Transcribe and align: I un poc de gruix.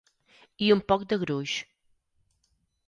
I 0.67 0.69
un 0.77 0.81
poc 0.93 1.05
de 1.13 1.21
gruix. 1.25 1.55